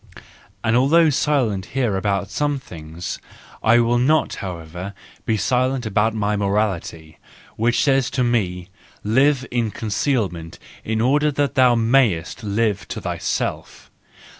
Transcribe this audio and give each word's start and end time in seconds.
And 0.63 0.75
although 0.75 1.11
silent 1.11 1.67
here 1.77 1.95
about 1.95 2.31
some 2.31 2.57
things, 2.57 3.19
I 3.61 3.77
will 3.77 3.99
not, 3.99 4.33
however, 4.41 4.95
be 5.27 5.37
silent 5.37 5.85
about 5.85 6.15
my 6.15 6.35
morality, 6.35 7.19
which 7.55 7.83
says 7.83 8.09
to 8.15 8.23
me: 8.23 8.69
Live 9.03 9.45
in 9.51 9.69
conceal¬ 9.69 10.31
ment 10.31 10.57
in 10.83 11.01
order 11.01 11.29
that 11.33 11.53
thou 11.53 11.75
mayest 11.75 12.43
live 12.43 12.87
to 12.87 12.99
thyself. 12.99 13.91